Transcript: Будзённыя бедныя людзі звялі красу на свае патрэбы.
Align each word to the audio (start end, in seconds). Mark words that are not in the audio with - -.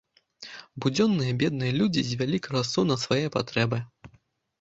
Будзённыя 0.85 1.33
бедныя 1.41 1.75
людзі 1.79 2.01
звялі 2.07 2.39
красу 2.47 2.87
на 2.93 2.99
свае 3.03 3.21
патрэбы. 3.37 3.79